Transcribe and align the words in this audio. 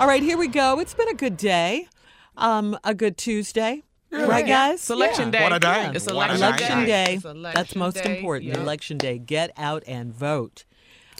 All 0.00 0.08
right, 0.08 0.22
here 0.22 0.36
we 0.36 0.48
go. 0.48 0.80
It's 0.80 0.94
been 0.94 1.08
a 1.08 1.14
good 1.14 1.36
day. 1.36 1.86
Um, 2.36 2.76
a 2.82 2.94
good 2.94 3.16
Tuesday. 3.16 3.82
Right, 4.10 4.46
guys? 4.46 4.80
Selection 4.80 5.30
day. 5.30 5.42
What 5.42 5.52
a 5.52 5.58
day. 5.58 5.90
It's 5.94 6.06
election, 6.06 6.36
Election 6.38 6.78
day. 6.80 6.86
day. 6.86 7.14
It's 7.14 7.24
election 7.24 7.54
That's 7.60 7.76
most 7.76 8.02
day. 8.02 8.16
important. 8.16 8.46
Yeah. 8.52 8.60
Election 8.60 8.98
day. 8.98 9.18
Get 9.18 9.52
out 9.56 9.82
and 9.86 10.12
vote. 10.12 10.64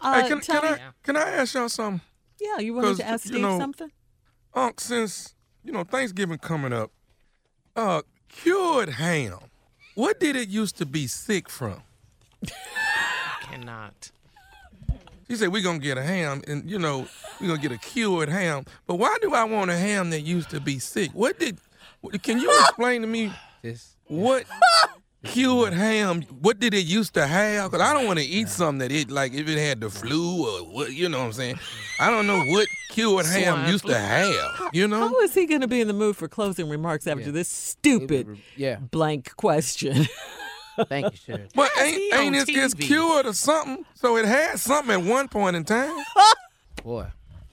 Uh, 0.00 0.22
Hey, 0.22 0.28
can, 0.28 0.40
can 0.40 0.64
I 0.64 0.78
can 1.02 1.16
I 1.16 1.22
ask 1.30 1.54
y'all 1.54 1.68
something? 1.70 2.02
yeah, 2.40 2.58
you 2.58 2.74
wanted 2.74 2.88
'cause, 2.88 2.98
to 2.98 3.06
ask 3.06 3.24
you 3.24 3.30
Steve 3.32 3.42
know- 3.42 3.58
something? 3.58 3.90
Unc, 4.54 4.78
since 4.80 5.34
you 5.64 5.72
know 5.72 5.84
Thanksgiving 5.84 6.38
coming 6.38 6.72
up, 6.72 6.90
uh, 7.74 8.02
cured 8.28 8.90
ham. 8.90 9.38
What 9.94 10.20
did 10.20 10.36
it 10.36 10.48
used 10.48 10.76
to 10.78 10.86
be 10.86 11.06
sick 11.06 11.48
from? 11.48 11.82
Cannot. 13.42 14.10
He 15.28 15.34
said 15.36 15.48
we're 15.48 15.62
gonna 15.62 15.78
get 15.78 15.98
a 15.98 16.02
ham, 16.02 16.42
and 16.46 16.70
you 16.70 16.78
know 16.78 17.06
we're 17.40 17.48
gonna 17.48 17.60
get 17.60 17.72
a 17.72 17.78
cured 17.78 18.28
ham. 18.28 18.64
But 18.86 18.96
why 18.96 19.16
do 19.20 19.34
I 19.34 19.44
want 19.44 19.70
a 19.70 19.76
ham 19.76 20.10
that 20.10 20.20
used 20.20 20.50
to 20.50 20.60
be 20.60 20.78
sick? 20.78 21.10
What 21.12 21.38
did? 21.38 21.58
Can 22.22 22.38
you 22.40 22.50
explain 22.60 23.00
to 23.00 23.08
me 23.08 23.32
This 23.62 23.96
what 24.06 24.44
cured 25.24 25.72
ham? 25.72 26.22
What 26.40 26.60
did 26.60 26.72
it 26.74 26.84
used 26.86 27.14
to 27.14 27.26
have? 27.26 27.72
Cause 27.72 27.80
I 27.80 27.92
don't 27.92 28.06
want 28.06 28.20
to 28.20 28.24
eat 28.24 28.48
something 28.48 28.78
that 28.78 28.92
it 28.92 29.10
like 29.10 29.32
if 29.34 29.48
it 29.48 29.58
had 29.58 29.80
the 29.80 29.90
flu 29.90 30.46
or 30.46 30.60
what. 30.72 30.92
You 30.92 31.08
know 31.08 31.18
what 31.18 31.24
I'm 31.26 31.32
saying? 31.32 31.58
I 31.98 32.10
don't 32.10 32.28
know 32.28 32.44
what 32.44 32.68
cured 32.90 33.26
ham 33.26 33.56
Swine 33.56 33.72
used 33.72 33.82
flu. 33.84 33.94
to 33.94 33.98
have. 33.98 34.70
You 34.72 34.86
know? 34.86 35.08
How 35.08 35.20
is 35.22 35.34
he 35.34 35.46
going 35.46 35.62
to 35.62 35.66
be 35.68 35.80
in 35.80 35.88
the 35.88 35.94
mood 35.94 36.16
for 36.16 36.28
closing 36.28 36.68
remarks 36.68 37.06
after 37.08 37.24
Yeah. 37.24 37.30
this 37.32 37.48
stupid 37.48 38.38
yeah. 38.54 38.76
blank 38.76 39.34
question? 39.36 40.06
Thank 40.88 41.12
you, 41.12 41.16
Shirley. 41.16 41.48
But 41.54 41.70
ain't 41.80 41.96
he 41.96 42.06
ain't 42.14 42.34
on 42.36 42.42
it 42.42 42.46
gets 42.46 42.74
cured 42.74 43.26
or 43.26 43.32
something? 43.32 43.84
So 43.94 44.16
it 44.16 44.24
had 44.26 44.58
something 44.58 44.92
at 45.00 45.02
one 45.06 45.28
point 45.28 45.56
in 45.56 45.64
time. 45.64 45.96
Boy, 46.84 47.06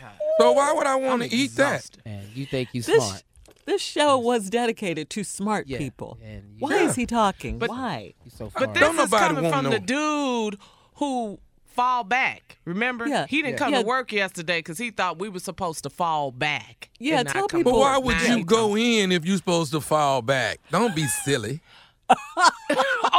God. 0.00 0.10
So 0.40 0.52
why 0.52 0.72
would 0.72 0.86
I 0.86 0.96
want 0.96 1.22
I'm 1.22 1.28
to 1.28 1.34
eat 1.34 1.54
that? 1.56 1.74
exhausted. 1.76 2.02
man, 2.04 2.26
you 2.34 2.46
think 2.46 2.70
you 2.72 2.82
this 2.82 3.04
smart? 3.06 3.22
this 3.66 3.80
show 3.82 4.18
was 4.18 4.50
dedicated 4.50 5.08
to 5.10 5.24
smart 5.24 5.66
Yeah, 5.68 5.78
people. 5.78 6.18
and 6.22 6.42
you- 6.54 6.60
Why 6.60 6.76
Yeah. 6.80 6.88
is 6.88 6.96
he 6.96 7.06
talking? 7.06 7.58
But- 7.58 7.70
Why? 7.70 8.14
You 8.24 8.30
so 8.30 8.46
But 8.46 8.52
smart. 8.58 8.74
this 8.74 8.80
Don't 8.82 8.90
is 8.92 8.98
nobody 8.98 9.26
coming 9.34 9.44
wanna 9.50 9.56
from 9.62 9.70
the 9.70 9.78
dude 9.80 10.58
who 10.96 11.38
fall 11.64 12.04
back. 12.04 12.58
Remember? 12.66 13.06
Yeah. 13.08 13.26
He 13.28 13.38
didn't 13.42 13.52
Yeah. 13.54 13.58
come 13.58 13.72
Yeah. 13.72 13.80
to 13.80 13.86
work 13.86 14.12
yesterday 14.12 14.58
because 14.58 14.78
he 14.78 14.90
thought 14.90 15.18
we 15.18 15.28
were 15.28 15.40
supposed 15.40 15.82
to 15.84 15.90
fall 15.90 16.30
back. 16.30 16.90
Yeah, 17.00 17.18
and 17.20 17.26
not 17.26 17.32
tell 17.32 17.48
come 17.48 17.60
people- 17.60 17.72
But 17.72 17.78
why 17.78 17.98
would 17.98 18.16
Now 18.18 18.36
you 18.36 18.44
go 18.44 18.76
in 18.76 19.10
if 19.12 19.24
you're 19.24 19.36
supposed 19.38 19.72
to 19.72 19.80
fall 19.80 20.20
back? 20.22 20.60
Don't 20.70 20.94
be 20.94 21.06
silly. 21.06 21.60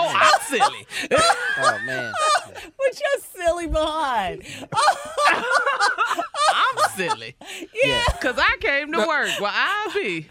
Oh, 0.08 0.14
I'm 0.16 0.42
silly. 0.42 0.88
oh 1.58 1.80
man. 1.86 2.14
What's 2.78 3.00
your 3.02 3.46
silly 3.46 3.68
behind? 3.68 4.44
I'm 5.28 6.90
silly. 6.96 7.36
Yeah. 7.84 8.04
Because 8.14 8.38
I 8.38 8.58
came 8.60 8.92
to 8.94 9.00
work. 9.00 9.30
Well, 9.40 9.52
I 9.54 9.90
be. 9.94 10.28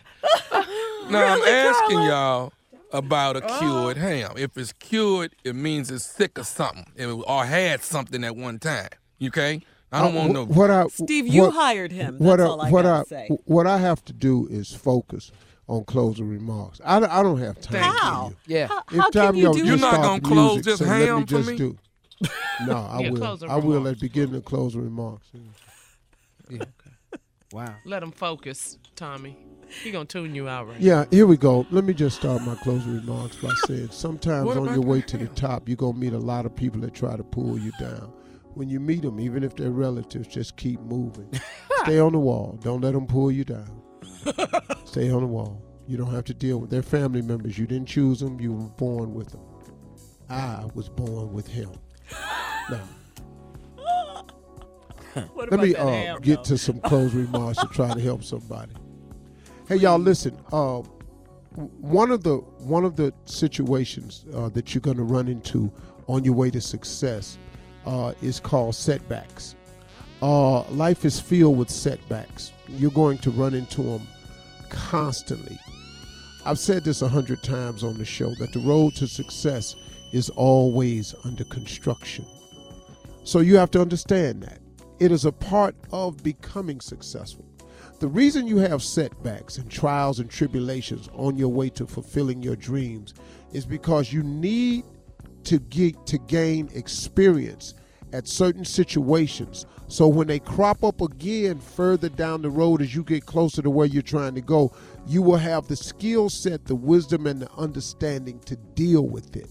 Now 1.11 1.35
I'm 1.35 1.43
asking 1.43 1.97
Carla? 1.99 2.09
y'all 2.09 2.53
about 2.93 3.37
a 3.37 3.41
cured 3.43 3.97
ham. 3.97 4.33
If 4.37 4.57
it's 4.57 4.73
cured, 4.73 5.35
it 5.45 5.55
means 5.55 5.91
it's 5.91 6.05
sick 6.07 6.39
or 6.39 6.45
something 6.45 6.87
it- 6.97 7.07
or 7.07 7.45
had 7.45 7.83
something 7.83 8.25
at 8.25 8.37
one 8.37 8.59
time. 8.59 8.89
Okay? 9.23 9.61
I 9.93 10.01
don't 10.01 10.15
Uh, 10.15 10.19
want 10.19 10.31
wh- 10.31 10.35
no. 10.35 10.45
What 10.47 10.71
I, 10.71 10.87
Steve, 10.89 11.27
you 11.29 11.43
what- 11.43 11.55
hired 11.55 11.93
him. 11.93 12.17
What 12.19 12.41
I, 12.41 12.45
all 12.45 12.61
I 12.61 12.71
what 12.71 12.83
gotta 12.83 13.01
I, 13.01 13.05
say. 13.05 13.29
What 13.45 13.67
I 13.67 13.79
have 13.79 14.05
to 14.07 14.13
do 14.13 14.49
is 14.51 14.75
focus 14.75 15.31
on 15.67 15.85
closing 15.85 16.29
remarks. 16.29 16.81
I, 16.85 17.01
don't- 17.01 17.11
I 17.11 17.23
don't 17.23 17.39
have 17.39 17.61
time. 17.61 17.81
Thank 17.83 17.95
for 17.97 18.01
How? 18.05 18.29
you. 18.29 18.37
Yeah. 18.55 18.67
How, 18.69 18.83
If 18.91 18.99
how 18.99 19.11
time 19.11 19.27
can 19.33 19.37
you 19.37 19.43
y'all 19.45 19.53
do 19.55 19.65
You're 19.65 19.77
not 19.79 20.03
gonna 20.03 20.21
close 20.21 20.57
music, 20.57 20.65
this 20.65 20.79
so 20.79 20.85
let 20.85 21.15
me 21.17 21.21
for 21.23 21.27
just 21.27 21.49
me? 21.51 21.57
do. 21.57 21.79
No, 22.67 22.77
I 22.89 23.01
Yeah, 23.01 23.11
will. 23.11 23.19
closing 23.19 23.51
I 23.51 23.57
will 23.57 23.89
at 23.89 23.95
the 23.99 24.01
beginning 24.01 24.37
of 24.37 24.45
closing 24.45 24.83
remarks. 24.83 25.27
yeah. 26.49 26.63
Okay. 26.63 26.71
Wow. 27.53 27.75
Let 27.85 28.03
him 28.03 28.11
focus, 28.13 28.79
Tommy. 28.97 29.37
He 29.83 29.91
gonna 29.91 30.05
tune 30.05 30.35
you 30.35 30.49
out 30.49 30.69
right 30.69 30.81
Yeah, 30.81 31.05
here 31.11 31.27
we 31.27 31.37
go. 31.37 31.67
Let 31.71 31.85
me 31.85 31.95
just 31.95 32.17
start 32.17 32.43
my 32.43 32.55
closing 32.57 32.95
remarks 32.95 33.37
by 33.37 33.53
saying 33.67 33.89
sometimes 33.91 34.49
on 34.57 34.67
your 34.73 34.83
way 34.83 35.01
to 35.03 35.17
the 35.17 35.27
top, 35.29 35.69
you're 35.69 35.77
going 35.77 35.95
to 35.95 35.99
meet 35.99 36.13
a 36.13 36.19
lot 36.19 36.47
of 36.47 36.55
people 36.55 36.81
that 36.83 36.95
try 36.95 37.17
to 37.17 37.25
pull 37.25 37.59
you 37.59 37.73
down. 37.81 38.13
When 38.55 38.69
you 38.69 38.79
meet 38.79 39.03
them, 39.03 39.19
even 39.19 39.43
if 39.43 39.57
they're 39.57 39.71
relatives, 39.73 40.29
just 40.29 40.57
keep 40.57 40.79
moving. 40.81 41.29
Stay 41.83 41.99
on 41.99 42.13
the 42.13 42.19
wall. 42.21 42.59
Don't 42.63 42.83
let 42.83 42.93
them 42.93 43.07
pull 43.07 43.33
you 43.33 43.45
down. 43.45 43.83
Stay 44.95 45.11
on 45.11 45.23
the 45.23 45.27
wall. 45.27 45.61
You 45.89 45.97
don't 45.97 46.13
have 46.13 46.23
to 46.27 46.35
deal 46.35 46.59
with 46.59 46.71
their 46.71 46.81
family 46.81 47.21
members. 47.21 47.59
You 47.59 47.67
didn't 47.67 47.89
choose 47.89 48.21
them, 48.21 48.39
you 48.39 48.53
were 48.53 48.69
born 48.69 49.13
with 49.13 49.31
them. 49.31 49.41
I 50.31 50.67
was 50.75 50.89
born 50.89 51.33
with 51.33 51.49
him. 51.49 51.73
Now, 52.71 52.81
What 55.33 55.51
let 55.51 55.55
about 55.55 55.63
me 55.65 55.75
uh, 55.75 55.87
ham, 55.89 56.21
get 56.21 56.37
though? 56.37 56.43
to 56.45 56.59
some 56.59 56.79
closing 56.79 57.23
remarks 57.23 57.59
to 57.59 57.67
try 57.73 57.93
to 57.93 58.01
help 58.01 58.23
somebody. 58.23 58.71
Hey, 59.67 59.79
y'all, 59.79 59.99
listen. 59.99 60.39
Uh, 60.53 60.83
one 61.81 62.13
of 62.13 62.23
the 62.23 62.37
one 62.37 62.85
of 62.85 62.95
the 62.95 63.13
situations 63.25 64.27
uh, 64.33 64.49
that 64.51 64.77
you're 64.77 64.81
going 64.81 64.97
to 64.99 65.03
run 65.03 65.27
into 65.27 65.73
on 66.07 66.23
your 66.23 66.35
way 66.35 66.53
to 66.53 66.61
success 66.61 67.37
uh, 67.85 68.13
is 68.23 68.39
called 68.39 68.77
setbacks. 68.77 69.57
Uh, 70.23 70.61
life 70.71 71.05
is 71.05 71.19
filled 71.19 71.59
with 71.59 71.69
setbacks. 71.69 72.53
You're 72.69 72.93
going 72.93 73.19
to 73.19 73.33
run 73.33 73.55
into 73.55 73.83
them 73.83 74.07
constantly. 74.75 75.59
I've 76.45 76.59
said 76.59 76.85
this 76.85 77.01
a 77.01 77.09
hundred 77.09 77.43
times 77.43 77.83
on 77.83 77.97
the 77.97 78.05
show 78.05 78.35
that 78.35 78.53
the 78.53 78.59
road 78.59 78.95
to 78.97 79.07
success 79.07 79.77
is 80.13 80.29
always 80.31 81.15
under 81.25 81.45
construction. 81.45 82.27
So 83.23 83.41
you 83.41 83.57
have 83.57 83.71
to 83.71 83.81
understand 83.81 84.43
that. 84.43 84.59
It 85.01 85.11
is 85.11 85.25
a 85.25 85.33
part 85.33 85.75
of 85.93 86.23
becoming 86.23 86.81
successful. 86.81 87.47
The 88.01 88.09
reason 88.09 88.47
you 88.47 88.59
have 88.59 88.83
setbacks 88.83 89.57
and 89.57 89.71
trials 89.71 90.21
and 90.21 90.29
tribulations 90.29 91.09
on 91.15 91.37
your 91.37 91.49
way 91.49 91.71
to 91.71 91.87
fulfilling 91.87 92.43
your 92.43 92.57
dreams 92.57 93.15
is 93.53 93.65
because 93.65 94.13
you 94.13 94.23
need 94.23 94.85
to 95.45 95.59
get 95.59 96.07
to 96.07 96.19
gain 96.19 96.69
experience 96.75 97.75
at 98.15 98.29
certain 98.29 98.65
situations. 98.65 99.67
So 99.89 100.07
when 100.07 100.29
they 100.29 100.39
crop 100.39 100.85
up 100.85 101.01
again 101.01 101.59
further 101.59 102.09
down 102.09 102.43
the 102.43 102.49
road 102.49 102.81
as 102.81 102.95
you 102.95 103.03
get 103.03 103.27
closer 103.27 103.61
to 103.61 103.69
where 103.69 103.87
you're 103.87 104.03
trying 104.03 104.37
to 104.37 104.41
go, 104.41 104.73
you 105.05 105.21
will 105.21 105.37
have 105.37 105.67
the 105.67 105.75
skill 105.75 106.31
set, 106.31 106.65
the 106.65 106.77
wisdom 106.77 107.27
and 107.27 107.43
the 107.43 107.51
understanding 107.53 108.39
to 108.47 108.55
deal 108.57 109.09
with 109.09 109.35
it. 109.37 109.51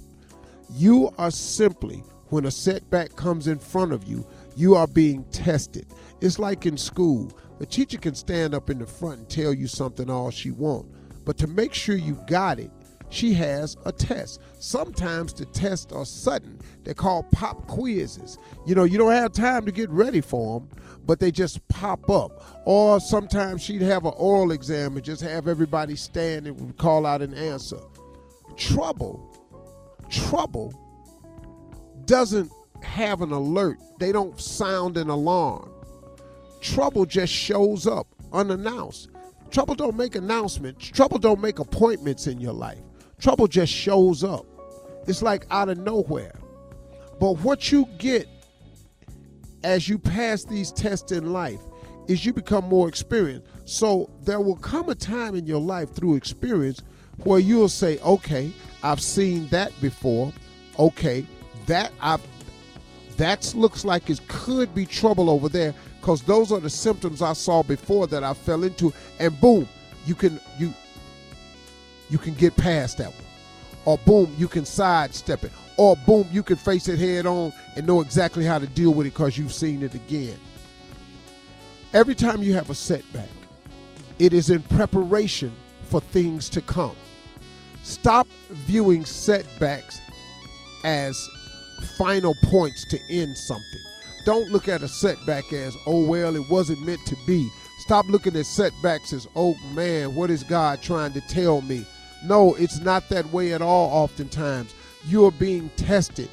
You 0.72 1.12
are 1.18 1.30
simply, 1.30 2.04
when 2.30 2.46
a 2.46 2.52
setback 2.52 3.18
comes 3.18 3.48
in 3.48 3.60
front 3.60 3.92
of 3.92 4.06
you, 4.06 4.26
you 4.56 4.76
are 4.76 4.88
being 4.88 5.26
tested. 5.26 5.86
It's 6.22 6.40
like 6.40 6.66
in 6.66 6.78
school. 6.78 7.38
A 7.60 7.66
teacher 7.66 7.98
can 7.98 8.16
stand 8.16 8.56
up 8.56 8.70
in 8.70 8.80
the 8.80 8.88
front 8.88 9.20
and 9.20 9.30
tell 9.30 9.54
you 9.54 9.68
something 9.68 10.10
all 10.10 10.32
she 10.32 10.52
wants, 10.52 10.90
but 11.26 11.38
to 11.38 11.48
make 11.48 11.74
sure 11.74 11.96
you 11.96 12.18
got 12.28 12.60
it, 12.60 12.72
she 13.14 13.34
has 13.34 13.78
a 13.86 13.92
test. 13.92 14.42
Sometimes 14.60 15.34
the 15.34 15.46
tests 15.46 15.92
are 15.94 16.06
sudden. 16.06 16.60
They're 16.84 16.94
called 16.94 17.30
pop 17.32 17.68
quizzes. 17.68 18.38
You 18.66 18.76
know, 18.76 18.84
you 18.84 18.98
don't 18.98 19.12
have 19.12 19.32
time 19.32 19.66
to 19.66 19.72
get 19.72 19.90
ready 19.90 20.22
for 20.22 20.60
them, 20.60 20.70
but 21.06 21.20
they 21.20 21.32
just 21.32 21.66
pop 21.68 22.10
up. 22.10 22.44
Or 22.66 23.00
sometimes 23.00 23.62
she'd 23.62 23.82
have 23.82 24.06
an 24.06 24.14
oral 24.16 24.52
exam 24.52 24.96
and 24.96 25.06
just 25.06 25.22
have 25.22 25.48
everybody 25.48 25.96
stand 25.96 26.48
and 26.48 26.78
call 26.78 27.06
out 27.06 27.22
an 27.22 27.34
answer. 27.34 27.80
Trouble 28.58 29.30
trouble 30.10 30.74
doesn't 32.06 32.52
have 32.82 33.22
an 33.22 33.32
alert. 33.32 33.80
They 34.00 34.12
don't 34.12 34.40
sound 34.40 34.98
an 34.98 35.10
alarm. 35.10 35.72
Trouble 36.62 37.06
just 37.06 37.34
shows 37.34 37.88
up 37.88 38.08
unannounced. 38.32 39.10
Trouble 39.52 39.76
don't 39.76 39.96
make 39.96 40.16
announcements. 40.16 40.88
Trouble 40.88 41.20
don't 41.20 41.40
make 41.40 41.60
appointments 41.60 42.28
in 42.28 42.40
your 42.40 42.54
life. 42.54 42.80
Trouble 43.24 43.48
just 43.48 43.72
shows 43.72 44.22
up. 44.22 44.46
It's 45.08 45.22
like 45.22 45.46
out 45.50 45.70
of 45.70 45.78
nowhere. 45.78 46.34
But 47.22 47.40
what 47.40 47.72
you 47.72 47.88
get 47.98 48.28
as 49.64 49.88
you 49.88 49.98
pass 49.98 50.44
these 50.44 50.74
tests 50.74 51.14
in 51.14 51.32
life 51.32 51.62
is 52.10 52.26
you 52.26 52.34
become 52.34 52.66
more 52.66 52.90
experienced. 52.90 53.48
So 53.64 54.10
there 54.24 54.42
will 54.42 54.58
come 54.58 54.90
a 54.90 54.96
time 54.96 55.36
in 55.36 55.48
your 55.48 55.62
life 55.62 55.94
through 55.96 56.16
experience 56.16 56.82
where 57.24 57.40
you'll 57.40 57.70
say, 57.70 57.98
"Okay, 58.00 58.52
I've 58.84 59.02
seen 59.02 59.48
that 59.52 59.72
before. 59.80 60.34
Okay, 60.78 61.26
that 61.68 61.94
I've 62.02 62.20
that 63.16 63.54
looks 63.56 63.86
like 63.86 64.10
it 64.10 64.20
could 64.28 64.76
be 64.76 64.86
trouble 64.86 65.30
over 65.30 65.48
there 65.48 65.74
because 66.02 66.24
those 66.24 66.52
are 66.52 66.60
the 66.60 66.70
symptoms 66.70 67.22
I 67.22 67.32
saw 67.32 67.64
before 67.64 68.06
that 68.08 68.22
I 68.22 68.34
fell 68.34 68.66
into, 68.66 68.92
and 69.18 69.40
boom, 69.40 69.70
you 70.06 70.14
can 70.14 70.42
you 70.60 70.74
you 72.14 72.20
can 72.20 72.36
get 72.36 72.56
past 72.56 73.00
that 73.00 73.08
one, 73.08 73.26
or 73.86 73.98
boom, 74.06 74.32
you 74.38 74.48
can 74.48 74.66
sidestep 74.66 75.44
it, 75.44 75.52
or 75.78 75.96
boom, 76.06 76.28
you 76.32 76.44
can 76.44 76.56
face 76.56 76.88
it 76.88 77.00
head 77.00 77.26
on 77.26 77.52
and 77.76 77.88
know 77.88 78.02
exactly 78.02 78.46
how 78.46 78.60
to 78.60 78.68
deal 78.68 78.94
with 78.94 79.08
it 79.08 79.10
because 79.10 79.36
you've 79.36 79.52
seen 79.52 79.82
it 79.82 79.96
again. 79.96 80.38
Every 81.92 82.14
time 82.14 82.44
you 82.44 82.54
have 82.54 82.70
a 82.70 82.76
setback, 82.76 83.30
it 84.20 84.32
is 84.32 84.52
in 84.52 84.62
preparation 84.62 85.52
for 85.90 86.02
things 86.02 86.50
to 86.50 86.62
come. 86.62 86.96
Stop 87.82 88.28
viewing 88.52 89.06
setbacks 89.06 90.00
as 90.86 91.18
final 91.98 92.36
points 92.44 92.86
to 92.90 93.00
end 93.10 93.36
something. 93.36 93.82
Don't 94.24 94.52
look 94.52 94.68
at 94.68 94.84
a 94.84 94.88
setback 94.88 95.52
as, 95.52 95.76
oh, 95.88 96.06
well, 96.06 96.36
it 96.36 96.48
wasn't 96.48 96.86
meant 96.86 97.04
to 97.08 97.18
be. 97.26 97.50
Stop 97.80 98.06
looking 98.08 98.36
at 98.36 98.46
setbacks 98.46 99.14
as, 99.14 99.28
oh 99.36 99.56
man, 99.74 100.14
what 100.14 100.30
is 100.30 100.44
God 100.44 100.80
trying 100.84 101.12
to 101.14 101.22
tell 101.22 101.62
me? 101.62 101.88
No, 102.24 102.56
it's 102.56 102.80
not 102.80 103.10
that 103.10 103.32
way 103.34 103.54
at 103.54 103.62
all, 103.62 103.90
oftentimes. 103.90 104.74
You 105.06 105.26
are 105.26 105.32
being 105.32 105.70
tested, 105.76 106.30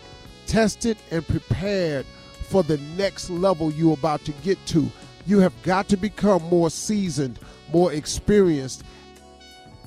tested 0.47 0.97
and 1.11 1.27
prepared 1.27 2.07
for 2.49 2.63
the 2.63 2.79
next 2.97 3.31
level 3.31 3.73
you're 3.73 3.95
about 3.95 4.25
to 4.25 4.33
get 4.33 4.65
to. 4.67 4.91
You 5.27 5.41
have 5.41 5.61
got 5.63 5.89
to 5.89 5.97
become 5.97 6.43
more 6.45 6.71
seasoned, 6.71 7.39
more 7.73 7.93
experienced 7.93 8.85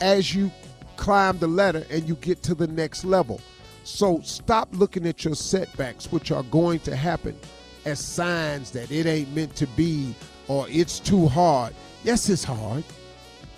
as 0.01 0.35
you 0.35 0.51
climb 0.97 1.37
the 1.37 1.47
ladder 1.47 1.85
and 1.89 2.07
you 2.07 2.15
get 2.15 2.43
to 2.43 2.55
the 2.55 2.67
next 2.67 3.05
level. 3.05 3.39
So 3.83 4.21
stop 4.21 4.69
looking 4.73 5.05
at 5.07 5.25
your 5.25 5.35
setbacks, 5.35 6.11
which 6.11 6.31
are 6.31 6.43
going 6.43 6.79
to 6.81 6.95
happen, 6.95 7.37
as 7.85 7.99
signs 7.99 8.71
that 8.71 8.91
it 8.91 9.05
ain't 9.05 9.33
meant 9.35 9.55
to 9.57 9.67
be 9.67 10.15
or 10.47 10.67
it's 10.69 10.99
too 10.99 11.27
hard. 11.27 11.73
Yes, 12.03 12.29
it's 12.29 12.43
hard. 12.43 12.83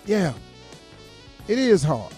Yeah, 0.04 0.32
it 1.48 1.58
is 1.58 1.82
hard. 1.82 2.12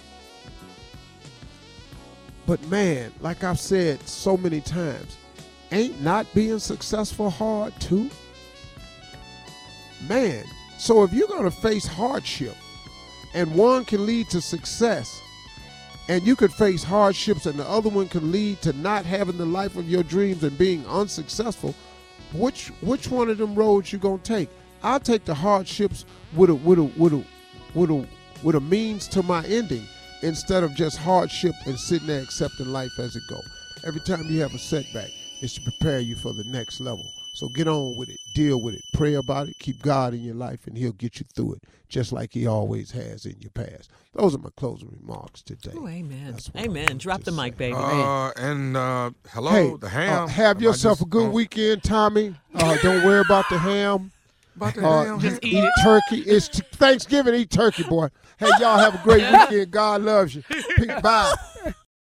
But 2.49 2.67
man, 2.69 3.13
like 3.21 3.45
I've 3.45 3.61
said 3.61 4.01
so 4.09 4.39
many 4.39 4.63
times, 4.63 5.19
ain't 5.71 6.01
not 6.01 6.27
being 6.35 6.59
successful 6.59 7.29
hard 7.29 7.79
too? 7.79 8.09
Man, 10.09 10.45
so 10.79 11.03
if 11.03 11.13
you're 11.13 11.29
going 11.29 11.45
to 11.45 11.51
face 11.51 11.87
hardship 11.87 12.57
and 13.35 13.55
one 13.55 13.85
can 13.85 14.07
lead 14.07 14.31
to 14.31 14.41
success, 14.41 15.21
and 16.09 16.27
you 16.27 16.35
could 16.35 16.51
face 16.51 16.83
hardships 16.83 17.45
and 17.45 17.59
the 17.59 17.69
other 17.69 17.91
one 17.91 18.09
can 18.09 18.33
lead 18.33 18.63
to 18.63 18.73
not 18.73 19.05
having 19.05 19.37
the 19.37 19.45
life 19.45 19.77
of 19.77 19.87
your 19.87 20.03
dreams 20.03 20.43
and 20.43 20.57
being 20.57 20.87
unsuccessful, 20.87 21.75
which 22.33 22.69
which 22.81 23.11
one 23.11 23.29
of 23.29 23.37
them 23.37 23.55
roads 23.55 23.93
you 23.93 23.99
to 23.99 24.19
take? 24.23 24.49
I'll 24.83 25.01
take 25.01 25.27
the 25.27 25.35
hardships 25.35 26.07
with 26.35 26.49
a 26.49 26.55
with 26.55 26.79
a 26.79 26.85
with 26.85 27.13
a 27.13 27.25
with 27.75 27.91
a 27.91 28.09
with 28.43 28.57
a 28.57 28.61
means 28.61 29.07
to 29.09 29.23
my 29.23 29.45
ending 29.45 29.87
instead 30.23 30.63
of 30.65 30.75
just 30.75 30.97
hardship 30.99 31.55
and 31.67 31.79
sitting 31.79 32.07
there 32.09 32.23
accepting 32.23 32.67
life 32.73 32.99
as 32.99 33.17
it 33.17 33.23
go. 33.29 33.41
Every 33.87 34.01
time 34.01 34.25
you 34.29 34.41
have 34.41 34.55
a 34.55 34.59
setback, 34.59 35.11
it's 35.41 35.55
to 35.55 35.61
prepare 35.63 36.01
you 36.01 36.17
for 36.17 36.33
the 36.33 36.45
next 36.45 36.81
level. 36.81 37.05
So 37.35 37.49
get 37.49 37.69
on 37.69 37.97
with 37.97 38.09
it, 38.09 38.19
deal 38.35 38.61
with 38.61 38.75
it, 38.75 38.83
pray 38.95 39.15
about 39.15 39.49
it, 39.49 39.55
keep 39.61 39.81
God 39.81 40.13
in 40.13 40.23
your 40.25 40.35
life, 40.35 40.67
and 40.67 40.77
He'll 40.77 40.91
get 40.93 41.21
you 41.21 41.27
through 41.37 41.55
it, 41.55 41.63
just 41.89 42.11
like 42.13 42.33
He 42.33 42.49
always 42.49 42.91
has 42.91 43.27
in 43.27 43.37
your 43.41 43.51
past. 43.53 43.91
Those 44.13 44.35
are 44.35 44.39
my 44.39 44.49
closing 44.57 44.89
remarks 45.01 45.43
today. 45.43 45.71
Oh, 45.77 45.87
amen. 45.87 46.33
That's 46.33 46.53
what 46.53 46.63
I 46.63 46.67
Amen. 46.67 46.99
Drop 46.99 47.23
the 47.23 47.31
mic, 47.31 47.53
say. 47.53 47.71
baby. 47.71 47.77
Uh, 47.77 48.31
and 48.37 48.77
uh, 48.77 49.11
hello, 49.31 49.51
hey, 49.53 49.77
the 49.79 49.87
uh, 49.87 49.91
ham. 49.91 50.29
have 50.29 50.57
I 50.59 50.61
yourself 50.63 50.99
just- 50.99 51.07
a 51.07 51.11
good 51.11 51.27
oh, 51.29 51.31
weekend, 51.31 51.85
Tommy. 51.85 52.35
Uh, 52.55 52.77
don't 52.83 53.05
worry 53.05 53.21
about 53.21 53.45
the 53.51 53.59
ham. 53.59 54.11
About 54.57 54.75
the 54.75 54.85
Uh, 54.85 55.05
ham. 55.05 55.21
Just 55.21 55.45
eat 55.45 55.55
eat 55.55 55.63
it. 55.65 55.73
turkey. 55.85 56.21
It's 56.23 56.49
t- 56.49 56.63
Thanksgiving. 56.73 57.37
Eat 57.37 57.51
turkey, 57.51 57.85
boy. 57.85 58.09
Hey, 58.39 58.49
y'all 58.61 58.79
have 58.79 58.95
a 58.95 59.03
great 59.03 59.25
weekend. 59.33 59.71
God 59.71 60.03
loves 60.03 60.35
you. 60.35 60.43
Bye. 61.03 61.35